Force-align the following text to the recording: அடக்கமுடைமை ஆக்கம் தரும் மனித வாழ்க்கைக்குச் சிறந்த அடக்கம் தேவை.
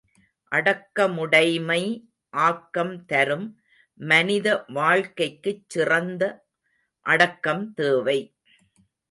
அடக்கமுடைமை 0.51 1.83
ஆக்கம் 2.29 3.05
தரும் 3.05 3.45
மனித 3.99 4.65
வாழ்க்கைக்குச் 4.67 5.69
சிறந்த 5.69 6.23
அடக்கம் 7.05 7.73
தேவை. 7.73 8.19